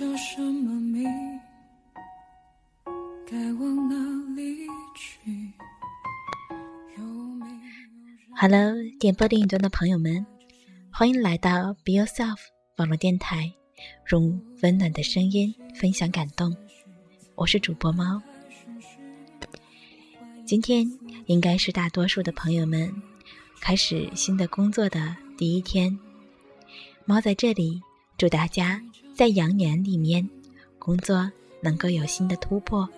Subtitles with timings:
[0.00, 1.04] 叫什么名？
[3.30, 5.52] 该往哪里去
[8.34, 10.24] ？Hello，点播另一端的朋友们，
[10.90, 12.38] 欢迎来到 Be Yourself
[12.76, 13.52] 网络电台，
[14.10, 16.56] 用温暖的声音分享感动。
[17.34, 18.22] 我是主播猫。
[20.46, 20.90] 今天
[21.26, 22.90] 应该是大多数的朋友们
[23.60, 25.94] 开始新的工作的第一天。
[27.04, 27.78] 猫在这里
[28.16, 28.80] 祝大家
[29.20, 30.26] 在羊年里面
[30.78, 31.30] 工作
[31.60, 32.88] 能够有新的突破。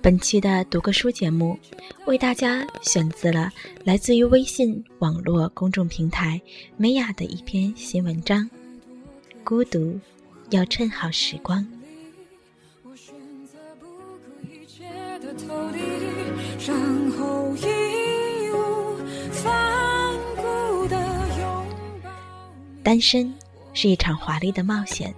[0.00, 1.58] 本期的读个书节目，
[2.06, 3.52] 为大家选择了
[3.84, 6.40] 来自于微信网络公众平台
[6.78, 8.48] 美雅的一篇新文章：
[9.44, 10.00] 孤独
[10.48, 11.68] 要趁好时光。
[12.82, 15.78] 我选择不顾一切的投递，
[22.82, 23.32] 单身
[23.72, 25.14] 是一场华丽的冒险，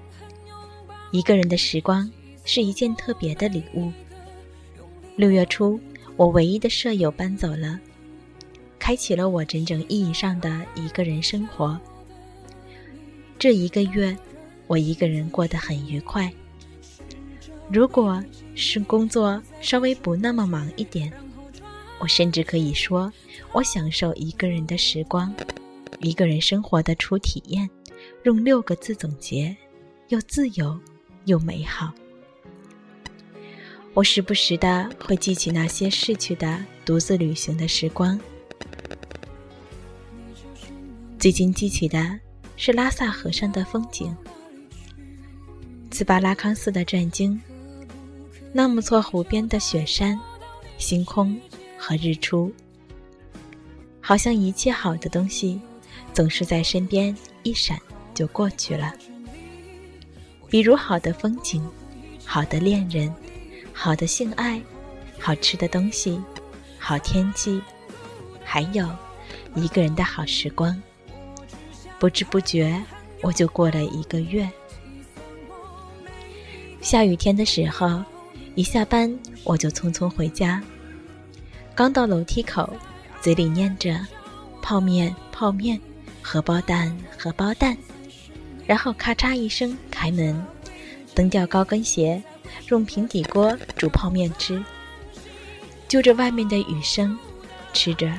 [1.10, 2.10] 一个人的时光
[2.44, 3.90] 是一件特别的礼物。
[5.16, 5.80] 六月初，
[6.16, 7.80] 我唯一的舍友搬走了，
[8.78, 11.80] 开启了我真正意义上的一个人生活。
[13.38, 14.14] 这一个月，
[14.66, 16.30] 我一个人过得很愉快。
[17.70, 18.22] 如果
[18.54, 21.10] 是工作稍微不那么忙一点，
[21.98, 23.10] 我甚至可以说，
[23.52, 25.34] 我享受一个人的时光，
[26.05, 27.69] 一个人生活的初体验，
[28.24, 29.56] 用六个字总结：
[30.08, 30.78] 又自由
[31.24, 31.91] 又美好。
[33.94, 38.20] 我时不时的会记起那些逝去的独自旅行的时光。
[41.19, 42.20] 最近记起的
[42.56, 44.14] 是拉萨河上的风景，
[45.91, 47.41] 此巴拉康寺的转经，
[48.53, 50.21] 纳木错湖边的雪山、
[50.76, 51.41] 星空
[51.78, 52.53] 和日出。
[54.03, 55.59] 好像一切好的东西，
[56.14, 57.78] 总是在身边一闪
[58.14, 58.94] 就过去了。
[60.48, 61.62] 比如好的风景，
[62.25, 63.14] 好的恋人。
[63.76, 64.62] 好的性爱，
[65.19, 66.22] 好吃的东西，
[66.78, 67.60] 好天气，
[68.44, 68.88] 还有
[69.56, 70.80] 一个人的好时光。
[71.98, 72.80] 不知不觉，
[73.20, 74.48] 我就过了一个月。
[76.80, 78.00] 下雨天的时候，
[78.54, 80.62] 一下班我就匆匆回家。
[81.74, 82.72] 刚到楼梯口，
[83.20, 83.98] 嘴里念着
[84.62, 85.80] “泡面，泡面，
[86.26, 87.76] 荷包蛋，荷包蛋”，
[88.66, 90.42] 然后咔嚓一声开门，
[91.14, 92.20] 蹬掉高跟鞋。
[92.68, 94.62] 用平底锅煮泡面吃，
[95.86, 97.18] 就着外面的雨声，
[97.74, 98.10] 吃着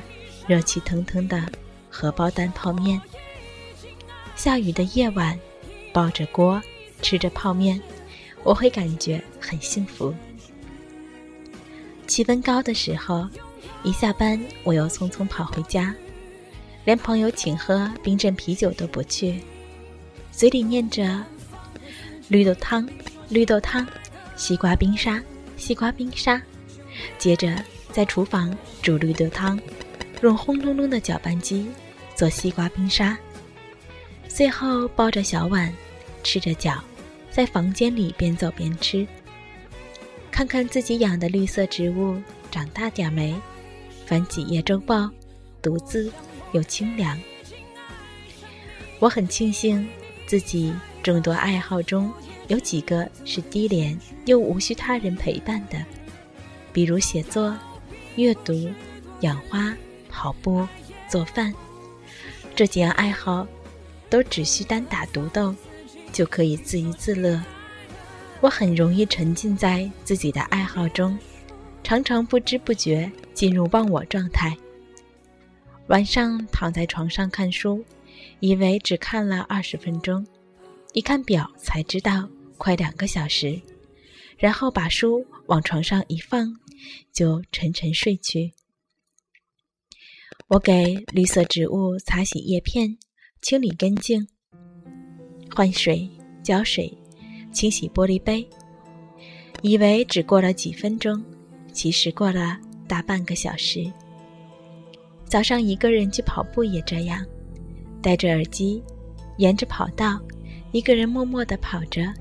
[0.46, 1.50] 热气腾腾的
[1.90, 3.00] 荷包蛋泡面。
[4.36, 5.38] 下雨的夜晚，
[5.92, 6.62] 抱着锅
[7.02, 7.80] 吃着泡面，
[8.44, 10.14] 我会感觉很幸福。
[12.06, 13.26] 气温高的时候，
[13.82, 15.92] 一下班我又匆匆跑回家，
[16.86, 19.40] 连朋友请喝冰镇啤酒都不去，
[20.30, 21.22] 嘴里念着
[22.28, 22.88] 绿豆汤，
[23.28, 23.86] 绿豆汤。
[24.36, 25.18] 西瓜冰沙，
[25.56, 26.38] 西瓜冰沙，
[27.16, 27.56] 接着
[27.90, 29.58] 在厨房煮绿豆汤，
[30.20, 31.66] 用轰隆隆的搅拌机
[32.14, 33.16] 做西瓜冰沙，
[34.28, 35.72] 最后抱着小碗，
[36.22, 36.84] 吃着脚，
[37.30, 39.06] 在房间里边走边吃，
[40.30, 42.20] 看看自己养的绿色植物
[42.50, 43.34] 长大点没，
[44.04, 45.10] 翻几页周报，
[45.62, 46.12] 独自
[46.56, 47.20] 又清凉。
[48.98, 49.86] 我很庆幸
[50.26, 52.10] 自己众多爱好中。
[52.48, 55.84] 有几个是低廉又无需他人陪伴的，
[56.72, 57.56] 比如写作、
[58.14, 58.70] 阅读、
[59.22, 59.76] 养花、
[60.08, 60.64] 跑步、
[61.08, 61.52] 做饭。
[62.54, 63.44] 这几样爱好
[64.08, 65.52] 都只需单打独斗，
[66.12, 67.42] 就可以自娱自乐。
[68.40, 71.18] 我很容易沉浸在自己的爱好中，
[71.82, 74.56] 常常不知不觉进入忘我状态。
[75.88, 77.84] 晚上躺在床上看书，
[78.40, 80.26] 以为只看了二十分钟，
[80.92, 82.28] 一看表才知道。
[82.58, 83.60] 快两个小时，
[84.38, 86.56] 然后把书往床上一放，
[87.12, 88.50] 就沉沉睡去。
[90.48, 92.96] 我给绿色植物擦洗叶片，
[93.42, 94.26] 清理根茎，
[95.54, 96.08] 换水、
[96.42, 96.90] 浇水、
[97.52, 98.48] 清洗玻璃杯。
[99.60, 101.22] 以为只过了几分钟，
[101.74, 103.92] 其实过了大半个小时。
[105.26, 107.24] 早上一个人去跑步也这样，
[108.00, 108.82] 戴着耳机，
[109.38, 110.20] 沿着跑道，
[110.72, 112.12] 一个人默默地跑着。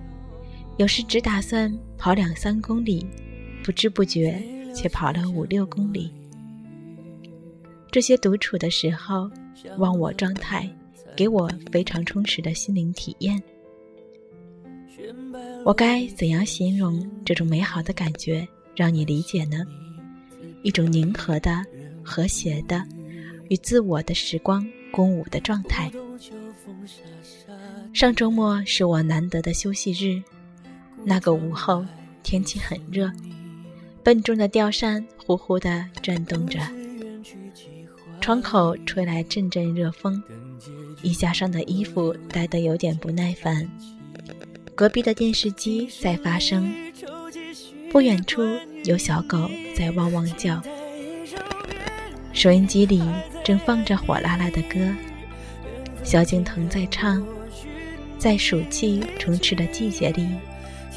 [0.77, 3.05] 有时只打算跑两三公里，
[3.63, 4.43] 不知不觉
[4.73, 6.11] 却跑了五六公里。
[7.91, 9.29] 这些独处的时候，
[9.77, 10.69] 忘我状态，
[11.15, 13.41] 给我非常充实的心灵体验。
[15.63, 19.63] 我该怎样形容这种美好的感觉，让你理解呢？
[20.63, 21.63] 一种宁和的、
[22.03, 22.83] 和谐的、
[23.50, 25.92] 与自我的时光共舞的状态。
[27.94, 30.21] 上周末是我难得的休息日，
[31.03, 31.86] 那个午后
[32.24, 33.12] 天气很热，
[34.03, 36.59] 笨重的吊扇呼呼地转动着，
[38.19, 40.21] 窗口吹来阵阵热风，
[41.01, 43.69] 衣架上的衣服待得有点不耐烦。
[44.74, 46.69] 隔壁的电视机在发声，
[47.89, 48.41] 不远处
[48.83, 50.62] 有小狗在汪汪叫，
[52.33, 53.01] 收音机里
[53.45, 54.80] 正放着火辣辣的歌，
[56.03, 57.24] 萧敬腾在唱。
[58.18, 60.27] 在暑气充斥的季节里，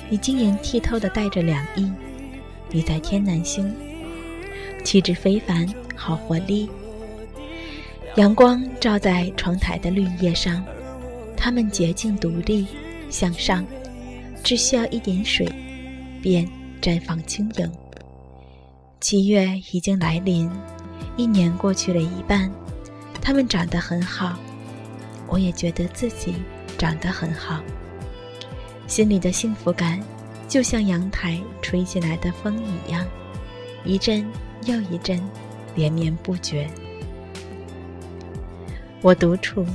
[0.09, 1.93] 你晶莹剔透的带着凉意。
[2.71, 3.71] 你在天南星，
[4.83, 6.71] 气质非凡，好活力。
[8.17, 10.65] 阳光照在窗台的绿叶上，
[11.37, 12.67] 它们洁净独立，
[13.11, 13.63] 向上，
[14.43, 15.47] 只需要一点水，
[16.23, 16.49] 便
[16.81, 17.71] 绽放轻盈。
[19.01, 20.51] 七月已经来临，
[21.17, 22.51] 一年过去了一半，
[23.21, 24.39] 它们长得很好，
[25.27, 26.35] 我也觉得自己。
[26.77, 27.61] 长得很好，
[28.87, 30.01] 心里的幸福感
[30.49, 33.05] 就像阳台吹进来的风一样，
[33.85, 34.25] 一阵
[34.65, 35.21] 又一阵，
[35.75, 36.71] 连绵不绝。
[39.03, 39.67] 我独处，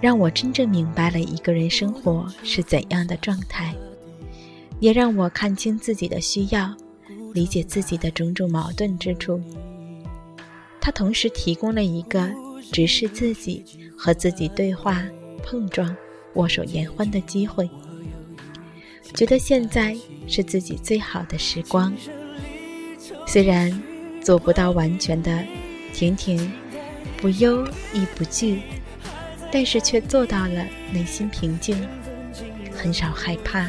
[0.00, 3.74] 让我真正明白了一个人生活是怎样的状态，
[4.80, 6.74] 也让我看清自己的需要，
[7.34, 9.38] 理解自己的种种矛盾之处。
[10.88, 12.32] 它同时提供了一个
[12.72, 13.62] 直视自己
[13.94, 15.04] 和自己对话、
[15.44, 15.94] 碰撞。
[16.32, 17.68] 握手言欢的机会，
[19.12, 19.94] 觉得现在
[20.26, 21.94] 是自己最好的时光。
[23.26, 23.70] 虽然
[24.22, 25.44] 做不到完全的
[25.92, 26.50] 亭亭
[27.18, 28.62] 不忧亦不惧，
[29.52, 31.76] 但是却做到了内心平静，
[32.72, 33.68] 很少害怕。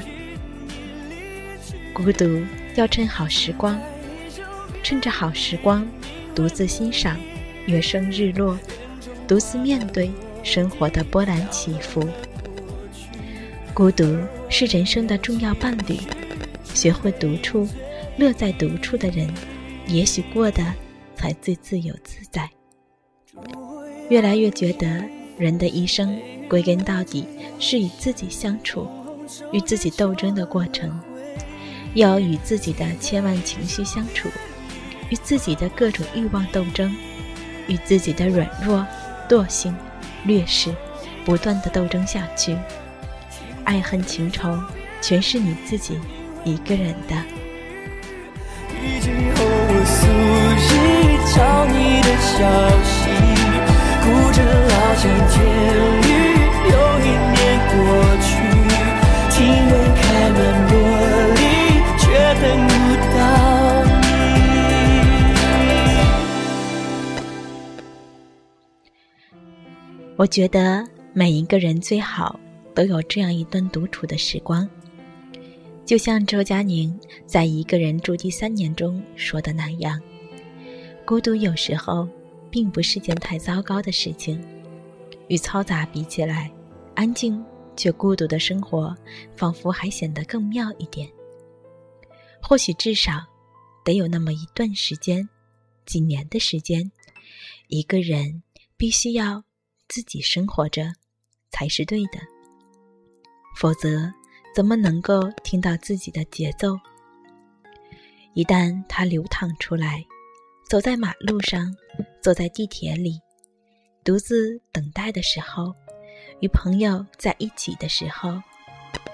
[1.92, 2.42] 孤独
[2.76, 3.78] 要趁好时光，
[4.82, 5.86] 趁着好时光，
[6.40, 7.18] 独自欣赏
[7.66, 8.58] 月升日落，
[9.28, 10.10] 独自面对
[10.42, 12.08] 生活的波澜起伏。
[13.74, 16.00] 孤独是人生的重要伴侣，
[16.74, 17.68] 学会独处，
[18.16, 19.30] 乐在独处的人，
[19.86, 20.64] 也许过得
[21.14, 22.50] 才最自由自在。
[24.10, 25.04] 越来越觉得，
[25.38, 27.26] 人的一生归根到底
[27.60, 28.88] 是与自己相处，
[29.52, 30.98] 与自己斗争的过程，
[31.96, 34.30] 要与自己的千万情绪相处，
[35.10, 36.96] 与自己的各种欲望斗争，
[37.68, 38.86] 与自己的软弱、
[39.28, 39.76] 惰性、
[40.24, 40.74] 劣势，
[41.26, 42.58] 不断的斗争下去。
[43.64, 44.60] 爱恨情仇，
[45.02, 46.00] 全是你自己
[46.44, 47.16] 一个人的。
[70.20, 72.38] 我觉得每一个人最好。
[72.76, 74.70] 都有这样一段独处的时光，
[75.86, 80.00] 就像周佳宁在《一个人住第三年》中说的那样
[81.04, 82.08] ：“孤独有时候
[82.50, 84.42] 并不是件太糟糕的事情，
[85.28, 86.50] 与嘈杂比起来，
[86.96, 87.44] 安静
[87.76, 88.96] 却孤独的生活
[89.36, 91.10] 仿佛还显得更妙一点。
[92.42, 93.26] 或许至少
[93.84, 95.28] 得有那么一段时间，
[95.86, 96.90] 几年的时间，
[97.68, 98.42] 一个人
[98.78, 99.44] 必须要
[99.90, 100.94] 自己生活着，
[101.52, 102.20] 才是对的。”
[103.58, 104.10] 否则，
[104.56, 106.78] 怎么能够听到自己的节奏？
[108.34, 110.06] 一旦它流淌出来，
[110.70, 111.76] 走在马路上，
[112.22, 113.20] 坐在地铁里，
[114.06, 115.74] 独自等待的时候，
[116.40, 118.42] 与朋友在一起的时候，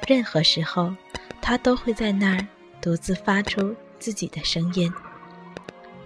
[0.07, 0.93] 任何时候，
[1.41, 2.47] 它都会在那儿
[2.81, 4.93] 独自发出自己的声音。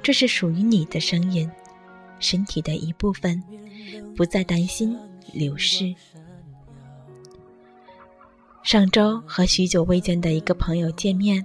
[0.02, 1.52] 这是属于你的声音，
[2.20, 3.44] 身体的一部分，
[4.16, 4.98] 不再担心
[5.34, 5.94] 流失。
[8.64, 11.44] 上周和许久未见的一个朋友见面，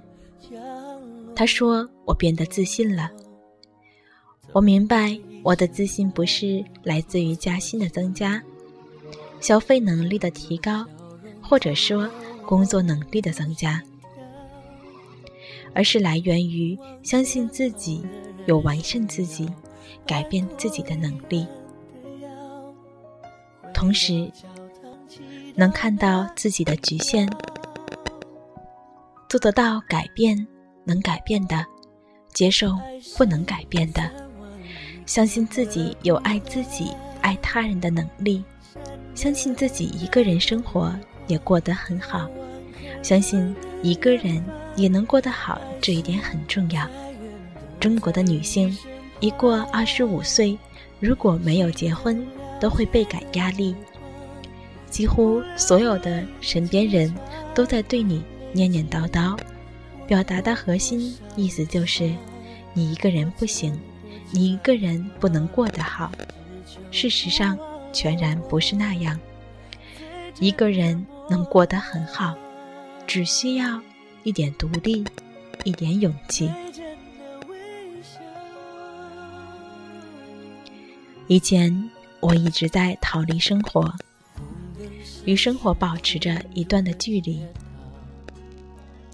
[1.35, 3.09] 他说我变得自信了。
[4.51, 8.41] 我明白我的自信不是来自于加薪的增加、
[9.39, 10.85] 消费能力的提高，
[11.41, 12.09] 或者说
[12.45, 13.81] 工作能力的增加，
[15.73, 18.05] 而是来源于相信自己
[18.45, 19.49] 有完善自己、
[20.05, 21.45] 改变自己的能力，
[23.75, 24.31] 同时。
[25.57, 27.31] 能看到自己的局限，
[29.29, 30.45] 做得到改变
[30.83, 31.65] 能改变的，
[32.33, 32.75] 接受
[33.17, 34.11] 不能改变的，
[35.05, 36.91] 相信自己有爱自己、
[37.21, 38.43] 爱他人的能力，
[39.13, 40.93] 相信自己一个人生活
[41.27, 42.29] 也过得很好，
[43.01, 44.43] 相信一个人
[44.75, 46.85] 也能过得好，这一点很重要。
[47.79, 48.77] 中国的女性
[49.21, 50.59] 一过二十五岁，
[50.99, 52.27] 如果没有结婚，
[52.59, 53.75] 都会倍感压力。
[54.89, 57.13] 几乎所有的身边人
[57.53, 59.37] 都在对你念念叨叨，
[60.07, 62.13] 表达的核心意思就是：
[62.73, 63.77] 你一个人不行，
[64.31, 66.11] 你一个人不能过得好。
[66.91, 67.57] 事实上，
[67.91, 69.19] 全然不是那样。
[70.39, 72.35] 一个人能过得很好，
[73.05, 73.81] 只需要
[74.23, 75.03] 一点独立，
[75.63, 76.49] 一点勇气。
[81.27, 83.93] 以前我一直在逃离生活，
[85.25, 87.45] 与生活保持着一段的距离，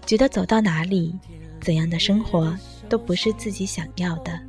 [0.06, 1.14] 觉得走到哪里，
[1.60, 2.56] 怎样的生活
[2.88, 4.40] 都不是自己想要的。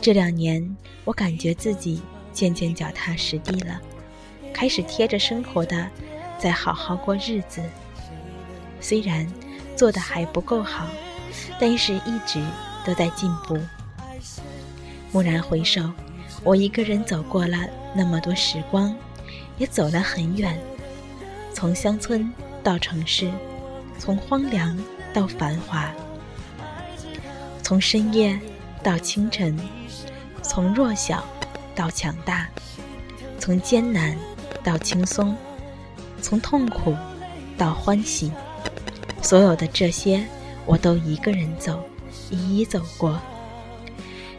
[0.00, 3.80] 这两年，我感觉自己渐渐脚踏实地了，
[4.52, 5.88] 开始贴着生活的
[6.38, 7.62] 在好好过日子。
[8.80, 9.26] 虽然
[9.74, 10.86] 做的还不够好，
[11.58, 12.40] 但是一直
[12.84, 13.58] 都在进步。
[15.12, 15.82] 蓦然回首，
[16.44, 17.58] 我一个人走过了
[17.94, 18.94] 那么多时光，
[19.58, 20.58] 也走了很远，
[21.52, 23.30] 从乡村到城市，
[23.98, 24.78] 从荒凉
[25.12, 25.92] 到繁华，
[27.62, 28.38] 从深夜
[28.82, 29.58] 到清晨，
[30.40, 31.24] 从弱小
[31.74, 32.48] 到强大，
[33.38, 34.16] 从艰难
[34.62, 35.36] 到轻松，
[36.22, 36.96] 从痛苦
[37.58, 38.32] 到欢喜，
[39.20, 40.24] 所有的这些，
[40.64, 41.82] 我都一个人走，
[42.30, 43.20] 一一走过。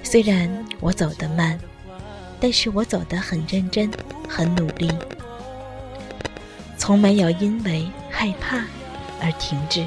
[0.02, 1.60] 虽然我走得慢，
[2.40, 3.92] 但是我走得很认真，
[4.28, 4.90] 很努力，
[6.78, 8.64] 从没有因为害怕
[9.22, 9.86] 而停滞。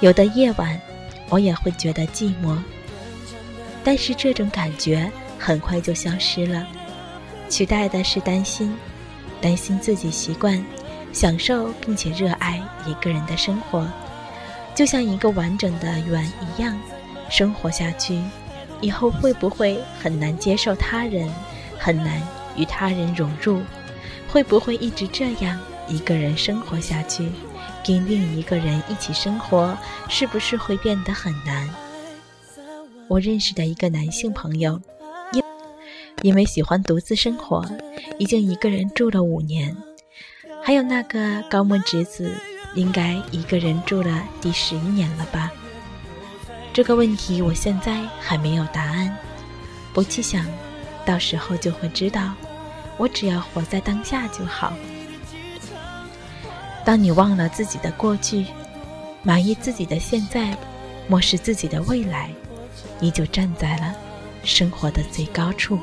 [0.00, 0.80] 有的夜晚，
[1.28, 2.56] 我也会觉得寂寞，
[3.84, 6.66] 但是这种感觉很快就消失了，
[7.50, 8.74] 取代的是担心，
[9.40, 10.64] 担心自己习惯、
[11.12, 13.86] 享受并且热爱一个人的生活，
[14.74, 16.78] 就像一个完整的圆一样。
[17.30, 18.18] 生活下去，
[18.80, 21.28] 以后会不会很难接受他人，
[21.78, 22.20] 很难
[22.56, 23.60] 与他人融入？
[24.28, 25.58] 会不会一直这样
[25.88, 27.28] 一个人生活下去？
[27.84, 29.76] 跟另一个人一起生活，
[30.08, 31.68] 是不是会变得很难？
[33.08, 34.78] 我认识的一个男性朋友，
[35.32, 35.42] 因
[36.20, 37.64] 因为喜欢独自生活，
[38.18, 39.74] 已经一个人住了五年。
[40.62, 42.30] 还有那个高木直子，
[42.74, 45.50] 应该一个人住了第十一年了吧？
[46.78, 49.12] 这个问题我现在还没有答案，
[49.92, 50.46] 不去想，
[51.04, 52.32] 到时候就会知道。
[52.96, 54.72] 我只要活在当下就好。
[56.84, 58.46] 当你忘了自己的过去，
[59.24, 60.56] 满意自己的现在，
[61.08, 62.30] 漠视自己的未来，
[63.00, 63.92] 你就站在了
[64.44, 65.80] 生活的最高处。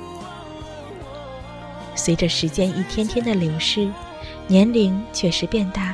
[1.93, 3.91] 随着时间一天天的流逝，
[4.47, 5.93] 年龄确实变大，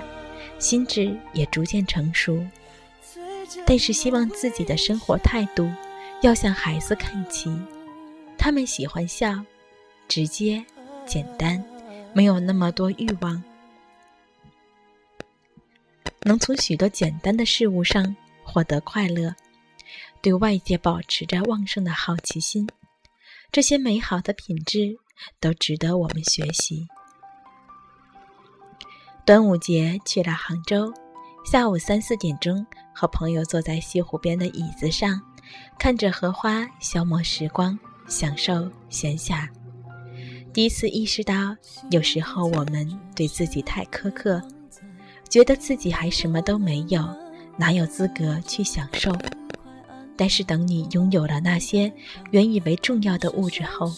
[0.59, 2.45] 心智也逐渐成熟。
[3.65, 5.69] 但是希望自己的生活态度
[6.21, 7.49] 要向孩子看齐，
[8.37, 9.43] 他们喜欢笑，
[10.07, 10.63] 直接、
[11.05, 11.63] 简单，
[12.13, 13.43] 没有那么多欲望，
[16.21, 19.33] 能从许多简单的事物上获得快乐，
[20.21, 22.67] 对外界保持着旺盛的好奇心，
[23.51, 24.97] 这些美好的品质
[25.39, 26.87] 都值得我们学习。
[29.25, 30.93] 端午节去了杭州。
[31.43, 35.19] 下午三四点钟，和朋友坐在西湖边的椅子上，
[35.77, 39.47] 看着荷花消磨时光，享受闲暇。
[40.53, 41.55] 第一次意识到，
[41.89, 44.41] 有时候我们对自己太苛刻，
[45.29, 47.03] 觉得自己还什么都没有，
[47.57, 49.11] 哪有资格去享受？
[50.15, 51.91] 但是等你拥有了那些
[52.29, 53.91] 原以为重要的物质后，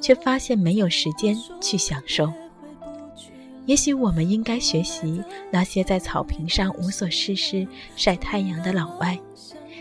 [0.00, 2.30] 却发现没有时间去享受。
[3.66, 9.18] 也许我们应该学习那些在草坪上无所事事晒太阳的老外，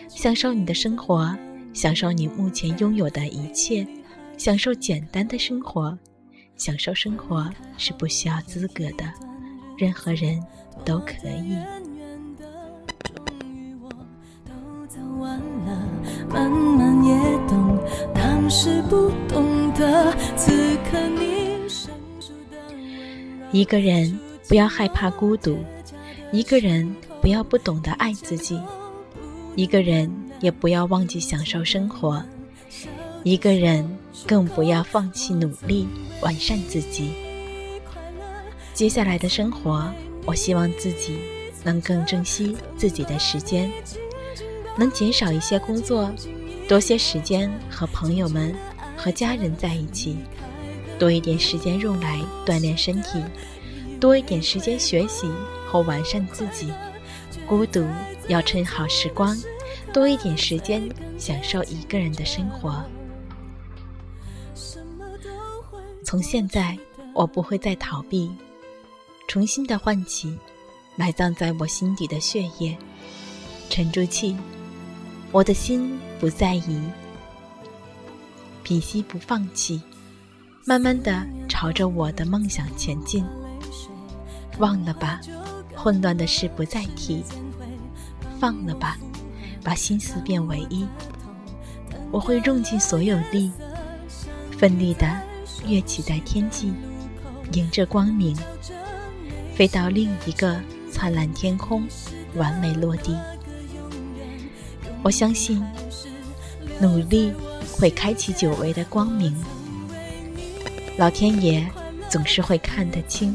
[0.07, 1.35] 享受你的生活，
[1.73, 3.87] 享受你目前拥有的一切，
[4.37, 5.97] 享受简单的生活，
[6.55, 9.05] 享受生活是不需要资格的，
[9.77, 10.39] 任何人
[10.85, 11.57] 都可以。
[23.51, 25.57] 一个人不要害怕孤独，
[26.31, 28.61] 一个人不要不懂得爱自己，
[29.55, 32.23] 一个人也不要忘记享受生活，
[33.23, 35.87] 一个人更不要放弃努力
[36.21, 37.11] 完善自己。
[38.71, 39.91] 接下来的生活，
[40.27, 41.17] 我希望自己
[41.63, 43.71] 能更珍惜自己的时间，
[44.77, 46.11] 能减少一些工作，
[46.67, 48.55] 多些时间和朋友们、
[48.95, 50.17] 和家人在一起。
[50.99, 53.23] 多一点时间用来锻炼身体，
[53.99, 55.31] 多一点时间学习
[55.65, 56.71] 和完善自己。
[57.47, 57.83] 孤独
[58.27, 59.35] 要趁好时光，
[59.93, 60.87] 多一点时间
[61.17, 62.83] 享受一个人的生活。
[66.03, 66.77] 从现在
[67.13, 68.29] 我不会再逃避，
[69.27, 70.37] 重新的唤起
[70.95, 72.77] 埋葬在我心底的血液，
[73.69, 74.35] 沉住气，
[75.31, 76.81] 我的心不再移，
[78.63, 79.81] 脾息不放弃，
[80.69, 83.25] 慢慢的朝着我的梦想前进。
[84.59, 85.19] 忘了吧，
[85.75, 87.23] 混乱的事不再提，
[88.39, 88.95] 放了吧，
[89.63, 90.85] 把心思变为一。
[92.11, 93.51] 我会用尽所有力，
[94.59, 95.07] 奋力的
[95.65, 96.71] 跃起在天际，
[97.53, 98.37] 迎着光明，
[99.55, 100.61] 飞到另一个
[100.91, 101.83] 灿烂天空，
[102.35, 103.17] 完美落地。
[105.01, 105.65] 我相信，
[106.79, 107.33] 努力
[107.71, 109.35] 会开启久违的光明。
[110.99, 111.65] 老天爷
[112.09, 113.33] 总是会看得清，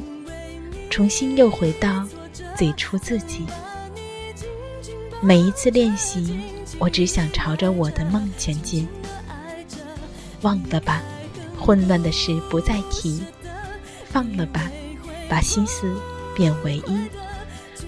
[0.91, 2.07] 重新又回到
[2.55, 3.47] 最初自己。
[5.23, 6.39] 每一次练习。
[6.79, 8.87] 我只想朝着我的梦前进。
[10.43, 11.03] 忘了吧，
[11.59, 13.23] 混乱的事不再提。
[14.11, 14.71] 放了吧，
[15.27, 15.91] 把心思
[16.37, 17.09] 变为一。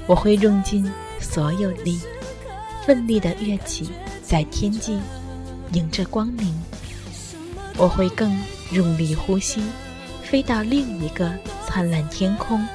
[0.07, 0.91] 我会用尽
[1.21, 2.01] 所有力，
[2.87, 3.91] 奋力的跃起
[4.23, 4.99] 在天际，
[5.73, 6.55] 迎着光明。
[7.77, 8.35] 我会更
[8.73, 9.63] 用力呼吸，
[10.23, 11.33] 飞到另一个
[11.67, 12.67] 灿烂天空，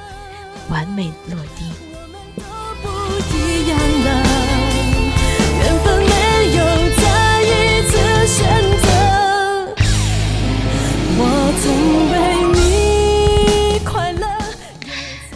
[0.70, 1.66] 完美落地。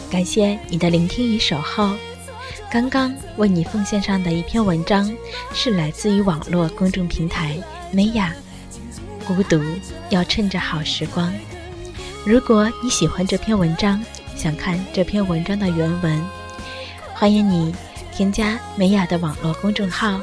[0.09, 1.91] 感谢你的聆听与守候。
[2.71, 5.13] 刚刚为你奉献上的一篇文章，
[5.53, 7.57] 是来自于网络公众平台
[7.91, 8.33] 美雅。
[9.27, 9.61] 孤独
[10.09, 11.33] 要趁着好时光。
[12.25, 14.03] 如果你喜欢这篇文章，
[14.35, 16.21] 想看这篇文章的原文，
[17.13, 17.73] 欢迎你
[18.11, 20.19] 添加美雅的网络公众号，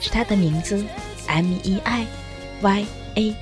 [0.00, 0.84] 是它的名字
[1.26, 2.06] M E I
[2.60, 2.86] Y
[3.16, 3.36] A。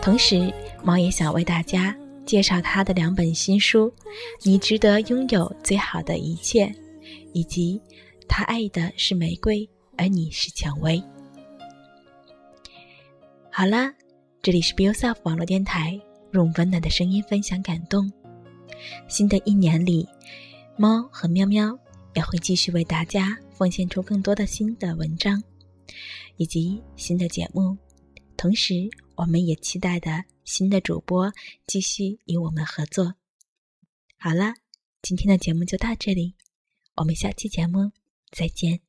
[0.00, 3.88] 同时，猫也想为大家介绍他的两本新书：
[4.42, 6.66] 《你值得拥有最好的一切》，
[7.32, 7.80] 以及
[8.28, 10.98] 《他爱的是玫瑰，而你是蔷薇》。
[13.58, 13.90] 好了，
[14.42, 15.98] 这里是 Be Yourself 网络电台，
[16.32, 18.12] 用温暖的声音分享感动。
[19.08, 20.06] 新的一年里，
[20.76, 21.74] 猫和喵喵
[22.14, 25.42] 也会继续为大家奉献出更多的新的文章，
[26.36, 27.74] 以及新的节目，
[28.36, 28.90] 同时。
[29.14, 31.32] 我们也期待的新的主播
[31.66, 33.14] 继续与我们合作。
[34.18, 34.52] 好了，
[35.00, 36.34] 今天的节目就到这里，
[36.96, 37.90] 我们下期节目
[38.30, 38.85] 再见。